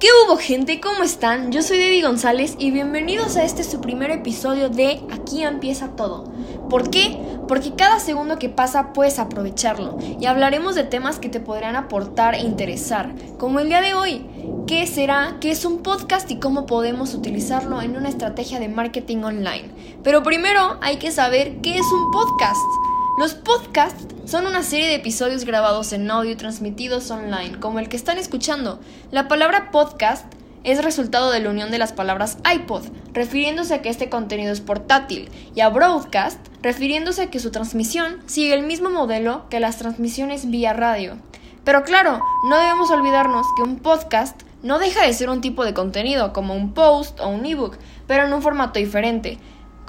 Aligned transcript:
¿Qué 0.00 0.08
hubo 0.24 0.38
gente? 0.38 0.80
¿Cómo 0.80 1.02
están? 1.02 1.52
Yo 1.52 1.60
soy 1.60 1.76
Debbie 1.76 2.00
González 2.00 2.56
y 2.58 2.70
bienvenidos 2.70 3.36
a 3.36 3.44
este 3.44 3.62
su 3.64 3.82
primer 3.82 4.10
episodio 4.10 4.70
de 4.70 5.02
Aquí 5.10 5.42
empieza 5.42 5.88
todo. 5.88 6.24
¿Por 6.70 6.88
qué? 6.88 7.18
Porque 7.46 7.74
cada 7.74 8.00
segundo 8.00 8.38
que 8.38 8.48
pasa 8.48 8.94
puedes 8.94 9.18
aprovecharlo 9.18 9.98
y 10.18 10.24
hablaremos 10.24 10.74
de 10.74 10.84
temas 10.84 11.18
que 11.18 11.28
te 11.28 11.38
podrán 11.38 11.76
aportar 11.76 12.34
e 12.34 12.40
interesar, 12.40 13.14
como 13.36 13.60
el 13.60 13.68
día 13.68 13.82
de 13.82 13.92
hoy. 13.92 14.24
¿Qué 14.66 14.86
será? 14.86 15.36
¿Qué 15.38 15.50
es 15.50 15.66
un 15.66 15.82
podcast 15.82 16.30
y 16.30 16.40
cómo 16.40 16.64
podemos 16.64 17.12
utilizarlo 17.12 17.82
en 17.82 17.94
una 17.94 18.08
estrategia 18.08 18.58
de 18.58 18.68
marketing 18.68 19.18
online? 19.18 19.70
Pero 20.02 20.22
primero 20.22 20.78
hay 20.80 20.96
que 20.96 21.10
saber 21.10 21.60
qué 21.60 21.76
es 21.76 21.84
un 21.92 22.10
podcast. 22.10 22.56
Los 23.20 23.34
podcasts 23.34 24.06
son 24.24 24.46
una 24.46 24.62
serie 24.62 24.88
de 24.88 24.94
episodios 24.94 25.44
grabados 25.44 25.92
en 25.92 26.10
audio 26.10 26.30
y 26.30 26.36
transmitidos 26.36 27.10
online, 27.10 27.60
como 27.60 27.78
el 27.78 27.90
que 27.90 27.98
están 27.98 28.16
escuchando. 28.16 28.80
La 29.10 29.28
palabra 29.28 29.70
podcast 29.70 30.24
es 30.64 30.82
resultado 30.82 31.30
de 31.30 31.40
la 31.40 31.50
unión 31.50 31.70
de 31.70 31.76
las 31.76 31.92
palabras 31.92 32.38
iPod, 32.50 32.84
refiriéndose 33.12 33.74
a 33.74 33.82
que 33.82 33.90
este 33.90 34.08
contenido 34.08 34.54
es 34.54 34.62
portátil, 34.62 35.28
y 35.54 35.60
a 35.60 35.68
broadcast, 35.68 36.38
refiriéndose 36.62 37.24
a 37.24 37.30
que 37.30 37.40
su 37.40 37.50
transmisión 37.50 38.20
sigue 38.24 38.54
el 38.54 38.62
mismo 38.62 38.88
modelo 38.88 39.44
que 39.50 39.60
las 39.60 39.76
transmisiones 39.76 40.50
vía 40.50 40.72
radio. 40.72 41.18
Pero 41.62 41.82
claro, 41.82 42.22
no 42.48 42.56
debemos 42.56 42.90
olvidarnos 42.90 43.46
que 43.54 43.64
un 43.64 43.80
podcast 43.80 44.40
no 44.62 44.78
deja 44.78 45.04
de 45.04 45.12
ser 45.12 45.28
un 45.28 45.42
tipo 45.42 45.66
de 45.66 45.74
contenido, 45.74 46.32
como 46.32 46.54
un 46.54 46.72
post 46.72 47.20
o 47.20 47.28
un 47.28 47.44
ebook, 47.44 47.76
pero 48.06 48.24
en 48.24 48.32
un 48.32 48.40
formato 48.40 48.78
diferente 48.78 49.38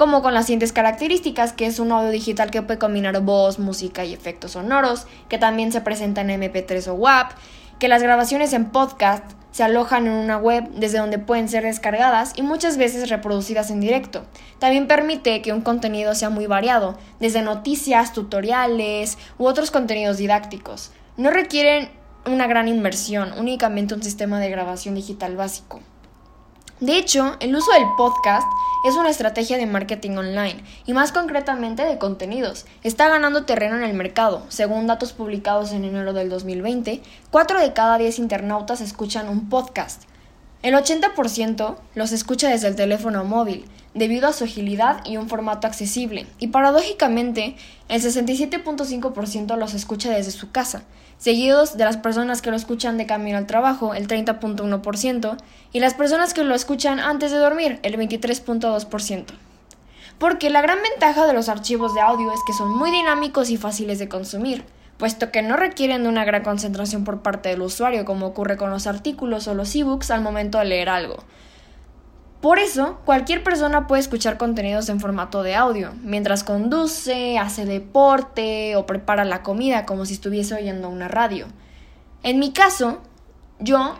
como 0.01 0.23
con 0.23 0.33
las 0.33 0.47
siguientes 0.47 0.73
características, 0.73 1.53
que 1.53 1.67
es 1.67 1.77
un 1.77 1.91
audio 1.91 2.09
digital 2.09 2.49
que 2.49 2.63
puede 2.63 2.79
combinar 2.79 3.21
voz, 3.21 3.59
música 3.59 4.03
y 4.03 4.15
efectos 4.15 4.53
sonoros, 4.53 5.05
que 5.29 5.37
también 5.37 5.71
se 5.71 5.81
presenta 5.81 6.21
en 6.21 6.29
MP3 6.29 6.87
o 6.87 6.95
WAP, 6.95 7.33
que 7.77 7.87
las 7.87 8.01
grabaciones 8.01 8.51
en 8.53 8.71
podcast 8.71 9.23
se 9.51 9.61
alojan 9.61 10.07
en 10.07 10.13
una 10.13 10.39
web 10.39 10.67
desde 10.71 10.97
donde 10.97 11.19
pueden 11.19 11.47
ser 11.47 11.65
descargadas 11.65 12.33
y 12.35 12.41
muchas 12.41 12.77
veces 12.77 13.11
reproducidas 13.11 13.69
en 13.69 13.79
directo. 13.79 14.23
También 14.57 14.87
permite 14.87 15.43
que 15.43 15.53
un 15.53 15.61
contenido 15.61 16.15
sea 16.15 16.31
muy 16.31 16.47
variado, 16.47 16.97
desde 17.19 17.43
noticias, 17.43 18.11
tutoriales 18.11 19.19
u 19.37 19.45
otros 19.45 19.69
contenidos 19.69 20.17
didácticos. 20.17 20.91
No 21.15 21.29
requieren 21.29 21.91
una 22.25 22.47
gran 22.47 22.67
inversión, 22.67 23.33
únicamente 23.37 23.93
un 23.93 24.01
sistema 24.01 24.39
de 24.39 24.49
grabación 24.49 24.95
digital 24.95 25.35
básico. 25.35 25.79
De 26.79 26.97
hecho, 26.97 27.37
el 27.39 27.55
uso 27.55 27.71
del 27.73 27.85
podcast 27.95 28.47
es 28.83 28.95
una 28.95 29.09
estrategia 29.09 29.57
de 29.57 29.65
marketing 29.65 30.17
online 30.17 30.63
y 30.85 30.93
más 30.93 31.11
concretamente 31.11 31.85
de 31.85 31.97
contenidos. 31.97 32.65
Está 32.83 33.09
ganando 33.09 33.45
terreno 33.45 33.77
en 33.77 33.83
el 33.83 33.93
mercado. 33.93 34.43
Según 34.49 34.87
datos 34.87 35.13
publicados 35.13 35.71
en 35.71 35.85
enero 35.85 36.13
del 36.13 36.29
2020, 36.29 37.01
4 37.29 37.59
de 37.59 37.73
cada 37.73 37.97
10 37.97 38.19
internautas 38.19 38.81
escuchan 38.81 39.29
un 39.29 39.49
podcast. 39.49 40.03
El 40.63 40.75
80% 40.75 41.75
los 41.95 42.11
escucha 42.11 42.49
desde 42.49 42.67
el 42.67 42.75
teléfono 42.75 43.23
móvil, 43.23 43.65
debido 43.93 44.27
a 44.27 44.33
su 44.33 44.43
agilidad 44.43 45.03
y 45.05 45.17
un 45.17 45.27
formato 45.27 45.67
accesible, 45.67 46.27
y 46.37 46.47
paradójicamente, 46.47 47.55
el 47.89 48.01
67.5% 48.01 49.57
los 49.57 49.73
escucha 49.73 50.11
desde 50.11 50.31
su 50.31 50.51
casa, 50.51 50.83
seguidos 51.21 51.77
de 51.77 51.85
las 51.85 51.97
personas 51.97 52.41
que 52.41 52.49
lo 52.49 52.55
escuchan 52.55 52.97
de 52.97 53.05
camino 53.05 53.37
al 53.37 53.45
trabajo, 53.45 53.93
el 53.93 54.07
30.1%, 54.07 55.37
y 55.71 55.79
las 55.79 55.93
personas 55.93 56.33
que 56.33 56.43
lo 56.43 56.55
escuchan 56.55 56.99
antes 56.99 57.29
de 57.29 57.37
dormir, 57.37 57.79
el 57.83 57.95
23.2%. 57.95 59.25
Porque 60.17 60.49
la 60.49 60.63
gran 60.63 60.79
ventaja 60.81 61.27
de 61.27 61.33
los 61.33 61.47
archivos 61.47 61.93
de 61.93 62.01
audio 62.01 62.33
es 62.33 62.39
que 62.47 62.53
son 62.53 62.75
muy 62.75 62.89
dinámicos 62.89 63.51
y 63.51 63.57
fáciles 63.57 63.99
de 63.99 64.09
consumir, 64.09 64.65
puesto 64.97 65.31
que 65.31 65.43
no 65.43 65.57
requieren 65.57 66.01
de 66.01 66.09
una 66.09 66.25
gran 66.25 66.41
concentración 66.41 67.03
por 67.03 67.21
parte 67.21 67.49
del 67.49 67.61
usuario 67.61 68.03
como 68.03 68.25
ocurre 68.25 68.57
con 68.57 68.71
los 68.71 68.87
artículos 68.87 69.47
o 69.47 69.53
los 69.53 69.75
ebooks 69.75 70.09
al 70.09 70.21
momento 70.21 70.57
de 70.57 70.65
leer 70.65 70.89
algo. 70.89 71.17
Por 72.41 72.57
eso, 72.57 72.99
cualquier 73.05 73.43
persona 73.43 73.85
puede 73.85 74.01
escuchar 74.01 74.37
contenidos 74.37 74.89
en 74.89 74.99
formato 74.99 75.43
de 75.43 75.53
audio, 75.53 75.93
mientras 76.01 76.43
conduce, 76.43 77.37
hace 77.37 77.65
deporte 77.65 78.75
o 78.75 78.87
prepara 78.87 79.25
la 79.25 79.43
comida 79.43 79.85
como 79.85 80.07
si 80.07 80.15
estuviese 80.15 80.55
oyendo 80.55 80.89
una 80.89 81.07
radio. 81.07 81.45
En 82.23 82.39
mi 82.39 82.51
caso, 82.51 82.99
yo 83.59 83.95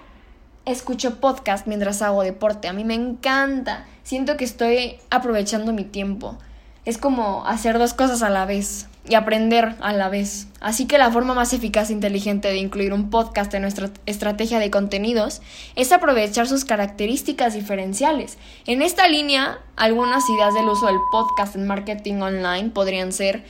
escucho 0.66 1.20
podcast 1.20 1.68
mientras 1.68 2.02
hago 2.02 2.24
deporte. 2.24 2.68
A 2.68 2.74
mí 2.74 2.84
me 2.84 2.96
encanta. 2.96 3.86
Siento 4.04 4.38
que 4.38 4.46
estoy 4.46 4.98
aprovechando 5.12 5.72
mi 5.72 5.84
tiempo. 5.84 6.38
Es 6.84 6.98
como 6.98 7.46
hacer 7.46 7.78
dos 7.78 7.94
cosas 7.94 8.24
a 8.24 8.32
la 8.32 8.46
vez 8.46 8.88
y 9.08 9.16
aprender 9.16 9.76
a 9.82 9.94
la 9.94 10.10
vez. 10.10 10.48
Así 10.60 10.86
que 10.86 10.98
la 10.98 11.12
forma 11.12 11.34
más 11.34 11.54
eficaz 11.54 11.90
e 11.90 11.94
inteligente 11.94 12.48
de 12.48 12.58
incluir 12.58 12.94
un 12.94 13.10
podcast 13.10 13.54
en 13.54 13.64
nuestra 13.64 13.90
estrategia 14.06 14.60
de 14.60 14.70
contenidos 14.70 15.42
es 15.76 15.92
aprovechar 15.92 16.48
sus 16.48 16.66
características 16.66 17.54
diferenciales. 17.54 18.38
En 18.68 18.82
esta 18.82 19.08
línea, 19.08 19.60
algunas 19.76 20.30
ideas 20.30 20.54
del 20.54 20.70
uso 20.70 20.88
del 20.88 21.00
podcast 21.12 21.56
en 21.56 21.68
marketing 21.68 22.22
online 22.22 22.70
podrían 22.70 23.12
ser 23.12 23.44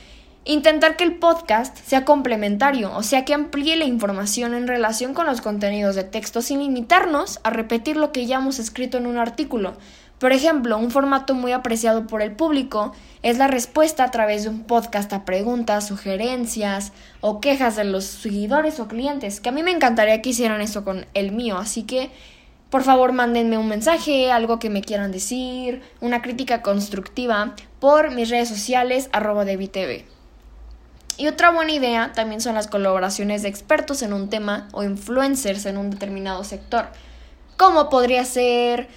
intentar 0.44 0.96
que 0.96 1.04
el 1.04 1.16
podcast 1.16 1.76
sea 1.78 2.04
complementario, 2.04 2.92
o 2.96 3.02
sea 3.02 3.24
que 3.24 3.34
amplíe 3.34 3.76
la 3.76 3.84
información 3.84 4.54
en 4.54 4.66
relación 4.66 5.14
con 5.14 5.26
los 5.26 5.40
contenidos 5.40 5.94
de 5.94 6.04
texto 6.04 6.42
sin 6.42 6.58
limitarnos 6.58 7.38
a 7.44 7.50
repetir 7.50 7.96
lo 7.96 8.10
que 8.10 8.26
ya 8.26 8.38
hemos 8.38 8.58
escrito 8.58 8.98
en 8.98 9.06
un 9.06 9.18
artículo. 9.18 9.74
Por 10.22 10.32
ejemplo, 10.32 10.78
un 10.78 10.92
formato 10.92 11.34
muy 11.34 11.50
apreciado 11.50 12.06
por 12.06 12.22
el 12.22 12.30
público 12.30 12.92
es 13.24 13.38
la 13.38 13.48
respuesta 13.48 14.04
a 14.04 14.12
través 14.12 14.44
de 14.44 14.50
un 14.50 14.62
podcast 14.62 15.12
a 15.12 15.24
preguntas, 15.24 15.88
sugerencias 15.88 16.92
o 17.20 17.40
quejas 17.40 17.74
de 17.74 17.82
los 17.82 18.04
seguidores 18.04 18.78
o 18.78 18.86
clientes, 18.86 19.40
que 19.40 19.48
a 19.48 19.52
mí 19.52 19.64
me 19.64 19.72
encantaría 19.72 20.22
que 20.22 20.28
hicieran 20.28 20.60
eso 20.60 20.84
con 20.84 21.06
el 21.14 21.32
mío, 21.32 21.58
así 21.58 21.82
que 21.82 22.12
por 22.70 22.84
favor 22.84 23.10
mándenme 23.10 23.58
un 23.58 23.66
mensaje, 23.66 24.30
algo 24.30 24.60
que 24.60 24.70
me 24.70 24.82
quieran 24.82 25.10
decir, 25.10 25.82
una 26.00 26.22
crítica 26.22 26.62
constructiva 26.62 27.56
por 27.80 28.12
mis 28.12 28.30
redes 28.30 28.48
sociales 28.48 29.10
arroba 29.12 29.44
de 29.44 30.04
Y 31.16 31.26
otra 31.26 31.50
buena 31.50 31.72
idea 31.72 32.12
también 32.14 32.40
son 32.40 32.54
las 32.54 32.68
colaboraciones 32.68 33.42
de 33.42 33.48
expertos 33.48 34.02
en 34.02 34.12
un 34.12 34.30
tema 34.30 34.68
o 34.70 34.84
influencers 34.84 35.66
en 35.66 35.78
un 35.78 35.90
determinado 35.90 36.44
sector, 36.44 36.86
como 37.56 37.88
podría 37.88 38.24
ser 38.24 38.88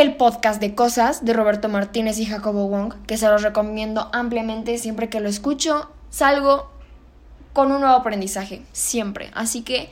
el 0.00 0.16
podcast 0.16 0.60
de 0.60 0.74
cosas 0.74 1.24
de 1.24 1.32
Roberto 1.32 1.70
Martínez 1.70 2.18
y 2.18 2.26
Jacobo 2.26 2.68
Wong, 2.68 2.94
que 3.06 3.16
se 3.16 3.28
los 3.28 3.42
recomiendo 3.42 4.10
ampliamente 4.12 4.76
siempre 4.76 5.08
que 5.08 5.20
lo 5.20 5.28
escucho, 5.28 5.90
salgo 6.10 6.70
con 7.54 7.72
un 7.72 7.80
nuevo 7.80 7.96
aprendizaje, 7.96 8.62
siempre. 8.72 9.30
Así 9.34 9.62
que 9.62 9.90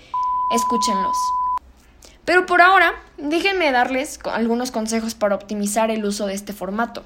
escúchenlos. 0.55 1.17
Pero 2.27 2.45
por 2.45 2.61
ahora, 2.61 2.93
déjenme 3.17 3.73
darles 3.73 4.19
algunos 4.31 4.71
consejos 4.71 5.15
para 5.15 5.37
optimizar 5.37 5.91
el 5.91 6.05
uso 6.05 6.27
de 6.27 6.35
este 6.35 6.53
formato. 6.53 7.03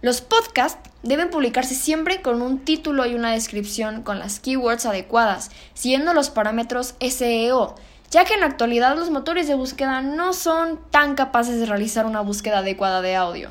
Los 0.00 0.22
podcasts 0.22 0.88
deben 1.02 1.28
publicarse 1.28 1.74
siempre 1.74 2.22
con 2.22 2.40
un 2.40 2.60
título 2.60 3.04
y 3.04 3.14
una 3.14 3.32
descripción 3.32 4.02
con 4.02 4.18
las 4.18 4.40
keywords 4.40 4.86
adecuadas, 4.86 5.50
siguiendo 5.74 6.14
los 6.14 6.30
parámetros 6.30 6.94
SEO, 7.00 7.74
ya 8.10 8.24
que 8.24 8.34
en 8.34 8.40
la 8.40 8.46
actualidad 8.46 8.96
los 8.96 9.10
motores 9.10 9.46
de 9.46 9.54
búsqueda 9.54 10.02
no 10.02 10.32
son 10.32 10.80
tan 10.90 11.14
capaces 11.14 11.60
de 11.60 11.66
realizar 11.66 12.06
una 12.06 12.20
búsqueda 12.20 12.58
adecuada 12.58 13.02
de 13.02 13.14
audio. 13.14 13.50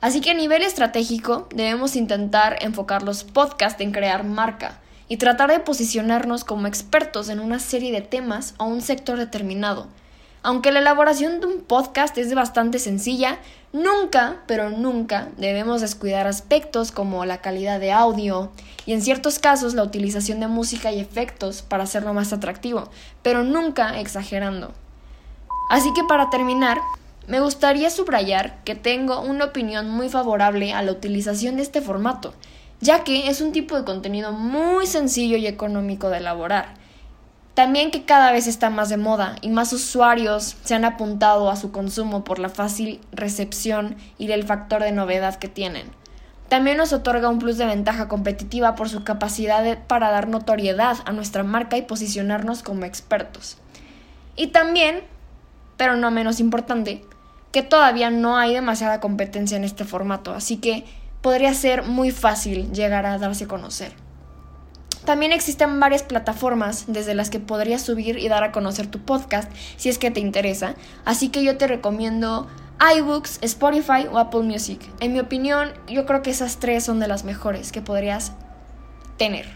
Así 0.00 0.20
que 0.20 0.30
a 0.30 0.34
nivel 0.34 0.62
estratégico 0.62 1.48
debemos 1.54 1.94
intentar 1.94 2.56
enfocar 2.60 3.02
los 3.02 3.24
podcasts 3.24 3.80
en 3.80 3.92
crear 3.92 4.24
marca 4.24 4.80
y 5.08 5.16
tratar 5.16 5.50
de 5.50 5.60
posicionarnos 5.60 6.44
como 6.44 6.66
expertos 6.66 7.28
en 7.28 7.40
una 7.40 7.58
serie 7.58 7.92
de 7.92 8.00
temas 8.00 8.54
o 8.58 8.64
un 8.64 8.80
sector 8.80 9.18
determinado. 9.18 9.88
Aunque 10.48 10.72
la 10.72 10.78
elaboración 10.78 11.40
de 11.40 11.46
un 11.46 11.60
podcast 11.60 12.16
es 12.16 12.34
bastante 12.34 12.78
sencilla, 12.78 13.38
nunca, 13.74 14.36
pero 14.46 14.70
nunca 14.70 15.28
debemos 15.36 15.82
descuidar 15.82 16.26
aspectos 16.26 16.90
como 16.90 17.26
la 17.26 17.42
calidad 17.42 17.78
de 17.78 17.92
audio 17.92 18.50
y 18.86 18.94
en 18.94 19.02
ciertos 19.02 19.38
casos 19.38 19.74
la 19.74 19.82
utilización 19.82 20.40
de 20.40 20.46
música 20.46 20.90
y 20.90 21.00
efectos 21.00 21.60
para 21.60 21.84
hacerlo 21.84 22.14
más 22.14 22.32
atractivo, 22.32 22.88
pero 23.22 23.44
nunca 23.44 24.00
exagerando. 24.00 24.72
Así 25.68 25.92
que 25.92 26.04
para 26.04 26.30
terminar, 26.30 26.78
me 27.26 27.40
gustaría 27.40 27.90
subrayar 27.90 28.64
que 28.64 28.74
tengo 28.74 29.20
una 29.20 29.44
opinión 29.44 29.90
muy 29.90 30.08
favorable 30.08 30.72
a 30.72 30.80
la 30.80 30.92
utilización 30.92 31.56
de 31.56 31.62
este 31.62 31.82
formato, 31.82 32.32
ya 32.80 33.04
que 33.04 33.28
es 33.28 33.42
un 33.42 33.52
tipo 33.52 33.76
de 33.76 33.84
contenido 33.84 34.32
muy 34.32 34.86
sencillo 34.86 35.36
y 35.36 35.46
económico 35.46 36.08
de 36.08 36.16
elaborar 36.16 36.87
también 37.58 37.90
que 37.90 38.04
cada 38.04 38.30
vez 38.30 38.46
está 38.46 38.70
más 38.70 38.88
de 38.88 38.96
moda 38.96 39.34
y 39.40 39.48
más 39.48 39.72
usuarios 39.72 40.56
se 40.62 40.76
han 40.76 40.84
apuntado 40.84 41.50
a 41.50 41.56
su 41.56 41.72
consumo 41.72 42.22
por 42.22 42.38
la 42.38 42.50
fácil 42.50 43.00
recepción 43.10 43.96
y 44.16 44.28
del 44.28 44.44
factor 44.44 44.80
de 44.80 44.92
novedad 44.92 45.34
que 45.40 45.48
tienen. 45.48 45.90
También 46.48 46.76
nos 46.76 46.92
otorga 46.92 47.28
un 47.28 47.40
plus 47.40 47.58
de 47.58 47.66
ventaja 47.66 48.06
competitiva 48.06 48.76
por 48.76 48.88
su 48.88 49.02
capacidad 49.02 49.76
para 49.88 50.12
dar 50.12 50.28
notoriedad 50.28 50.98
a 51.04 51.10
nuestra 51.10 51.42
marca 51.42 51.76
y 51.76 51.82
posicionarnos 51.82 52.62
como 52.62 52.84
expertos. 52.84 53.58
Y 54.36 54.46
también, 54.52 55.00
pero 55.76 55.96
no 55.96 56.12
menos 56.12 56.38
importante, 56.38 57.02
que 57.50 57.64
todavía 57.64 58.08
no 58.08 58.36
hay 58.36 58.54
demasiada 58.54 59.00
competencia 59.00 59.56
en 59.56 59.64
este 59.64 59.84
formato, 59.84 60.32
así 60.32 60.58
que 60.58 60.84
podría 61.22 61.52
ser 61.54 61.82
muy 61.82 62.12
fácil 62.12 62.70
llegar 62.70 63.04
a 63.04 63.18
darse 63.18 63.46
a 63.46 63.48
conocer. 63.48 64.07
También 65.08 65.32
existen 65.32 65.80
varias 65.80 66.02
plataformas 66.02 66.84
desde 66.86 67.14
las 67.14 67.30
que 67.30 67.40
podrías 67.40 67.80
subir 67.80 68.18
y 68.18 68.28
dar 68.28 68.44
a 68.44 68.52
conocer 68.52 68.88
tu 68.88 68.98
podcast 68.98 69.50
si 69.78 69.88
es 69.88 69.96
que 69.96 70.10
te 70.10 70.20
interesa, 70.20 70.74
así 71.06 71.30
que 71.30 71.42
yo 71.42 71.56
te 71.56 71.66
recomiendo 71.66 72.46
iBooks, 72.98 73.38
Spotify 73.40 74.06
o 74.12 74.18
Apple 74.18 74.42
Music. 74.42 74.78
En 75.00 75.14
mi 75.14 75.20
opinión, 75.20 75.72
yo 75.86 76.04
creo 76.04 76.20
que 76.20 76.28
esas 76.28 76.58
tres 76.58 76.84
son 76.84 77.00
de 77.00 77.08
las 77.08 77.24
mejores 77.24 77.72
que 77.72 77.80
podrías 77.80 78.32
tener. 79.16 79.46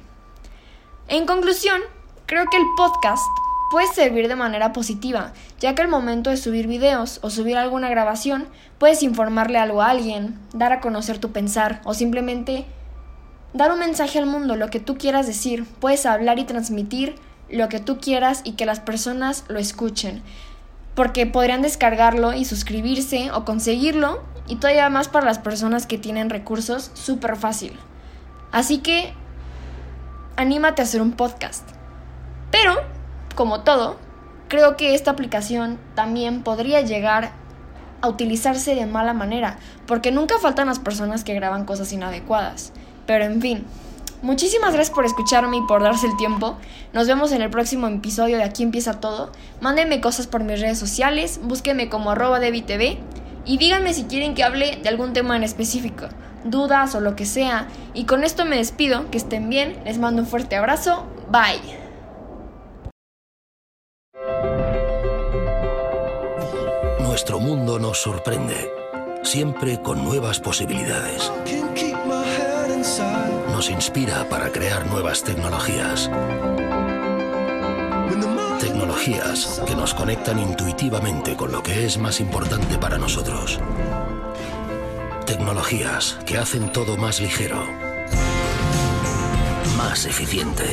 En 1.09 1.27
conclusión, 1.27 1.83
creo 2.25 2.47
que 2.51 2.57
el 2.57 2.65
podcast 2.75 3.23
puede 3.71 3.89
servir 3.89 4.29
de 4.29 4.37
manera 4.37 4.73
positiva, 4.73 5.35
ya 5.61 5.75
que 5.75 5.83
al 5.83 5.89
momento 5.89 6.31
de 6.31 6.39
subir 6.39 6.67
videos 6.67 7.19
o 7.21 7.29
subir 7.29 7.59
alguna 7.59 7.91
grabación, 7.91 8.49
puedes 8.79 9.03
informarle 9.03 9.59
algo 9.59 9.83
a 9.83 9.91
alguien, 9.91 10.39
dar 10.55 10.73
a 10.73 10.81
conocer 10.81 11.19
tu 11.19 11.31
pensar 11.31 11.83
o 11.85 11.93
simplemente 11.93 12.65
dar 13.55 13.73
un 13.73 13.79
mensaje 13.79 14.19
al 14.19 14.27
mundo, 14.27 14.57
lo 14.57 14.71
que 14.71 14.81
tú 14.81 14.97
quieras 14.97 15.27
decir. 15.27 15.65
Puedes 15.81 16.07
hablar 16.07 16.39
y 16.39 16.45
transmitir 16.45 17.17
lo 17.51 17.69
que 17.69 17.81
tú 17.81 17.99
quieras 17.99 18.41
y 18.45 18.53
que 18.53 18.67
las 18.67 18.81
personas 18.81 19.45
lo 19.49 19.59
escuchen 19.59 20.23
porque 20.95 21.27
podrían 21.27 21.63
descargarlo 21.63 22.33
y 22.35 22.45
suscribirse 22.45 23.31
o 23.33 23.45
conseguirlo 23.45 24.23
y 24.47 24.57
todavía 24.57 24.91
más 24.91 25.09
para 25.09 25.27
las 25.27 25.39
personas 25.39 25.87
que 25.87 25.99
tienen 25.99 26.31
recursos 26.31 26.91
súper 26.95 27.37
fácil. 27.37 27.79
Así 28.51 28.79
que 28.79 29.15
anímate 30.37 30.83
a 30.83 30.85
hacer 30.85 31.01
un 31.01 31.13
podcast. 31.13 31.67
Pero, 32.51 32.75
como 33.35 33.63
todo, 33.63 33.97
creo 34.49 34.77
que 34.77 34.95
esta 34.95 35.13
aplicación 35.13 35.79
también 35.95 36.43
podría 36.43 36.83
llegar 36.83 37.33
a 38.03 38.09
utilizarse 38.09 38.75
de 38.75 38.85
mala 38.85 39.15
manera, 39.15 39.59
porque 39.87 40.11
nunca 40.11 40.35
faltan 40.39 40.67
las 40.67 40.81
personas 40.81 41.25
que 41.25 41.35
graban 41.35 41.65
cosas 41.65 41.93
inadecuadas. 41.93 42.73
Pero 43.07 43.25
en 43.25 43.41
fin, 43.41 43.67
Muchísimas 44.23 44.73
gracias 44.73 44.95
por 44.95 45.05
escucharme 45.05 45.57
y 45.57 45.63
por 45.63 45.83
darse 45.83 46.07
el 46.07 46.17
tiempo. 46.17 46.57
Nos 46.93 47.09
vemos 47.09 47.33
en 47.33 47.43
el 47.43 47.51
próximo 47.51 47.89
episodio 47.89 48.37
de 48.37 48.45
Aquí 48.45 48.63
empieza 48.63 49.01
todo. 49.01 49.33
Mándenme 49.61 50.01
cosas 50.01 50.29
por 50.29 50.45
mis 50.45 50.61
redes 50.61 50.79
sociales, 50.79 51.41
búsquenme 51.43 51.89
como 51.89 52.13
arroba 52.13 52.39
TV 52.39 52.99
y 53.45 53.59
díganme 53.59 53.93
si 53.93 54.05
quieren 54.05 54.35
que 54.35 54.45
hable 54.45 54.79
de 54.81 54.89
algún 54.89 55.13
tema 55.13 55.35
en 55.35 55.43
específico, 55.43 56.07
dudas 56.45 56.95
o 56.95 57.01
lo 57.01 57.17
que 57.17 57.27
sea. 57.27 57.67
Y 57.95 58.05
con 58.05 58.23
esto 58.23 58.45
me 58.45 58.57
despido, 58.57 59.11
que 59.11 59.19
estén 59.19 59.51
bien, 59.51 59.77
les 59.85 59.99
mando 59.99 60.23
un 60.23 60.29
fuerte 60.29 60.55
abrazo, 60.55 61.05
bye. 61.29 61.61
Nuestro 67.01 67.41
mundo 67.41 67.81
nos 67.81 67.99
sorprende, 67.99 68.71
siempre 69.25 69.83
con 69.83 70.05
nuevas 70.05 70.39
posibilidades 70.39 71.33
nos 72.82 73.70
inspira 73.70 74.29
para 74.29 74.50
crear 74.50 74.84
nuevas 74.87 75.23
tecnologías. 75.23 76.11
Tecnologías 78.58 79.62
que 79.64 79.76
nos 79.76 79.94
conectan 79.94 80.40
intuitivamente 80.40 81.37
con 81.37 81.52
lo 81.52 81.62
que 81.62 81.87
es 81.87 81.96
más 81.99 82.19
importante 82.19 82.79
para 82.79 82.99
nosotros. 82.99 83.61
Tecnologías 85.26 86.19
que 86.26 86.38
hacen 86.38 86.73
todo 86.73 86.96
más 86.96 87.20
ligero, 87.20 87.64
más 89.76 90.05
eficiente, 90.05 90.64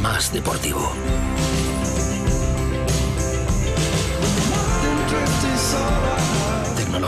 más 0.00 0.32
deportivo. 0.32 0.90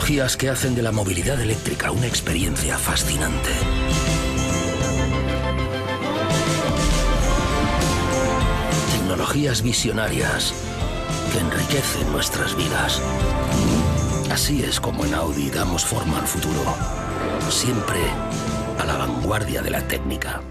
Tecnologías 0.09 0.37
que 0.37 0.49
hacen 0.49 0.73
de 0.73 0.81
la 0.81 0.91
movilidad 0.91 1.39
eléctrica 1.39 1.91
una 1.91 2.07
experiencia 2.07 2.79
fascinante. 2.79 3.51
Tecnologías 8.91 9.61
visionarias 9.61 10.51
que 11.31 11.37
enriquecen 11.37 12.11
nuestras 12.11 12.57
vidas. 12.57 12.99
Así 14.31 14.63
es 14.63 14.79
como 14.79 15.05
en 15.05 15.13
Audi 15.13 15.51
damos 15.51 15.85
forma 15.85 16.17
al 16.17 16.25
futuro, 16.25 16.73
siempre 17.51 17.99
a 18.79 18.85
la 18.87 18.97
vanguardia 18.97 19.61
de 19.61 19.69
la 19.69 19.87
técnica. 19.87 20.41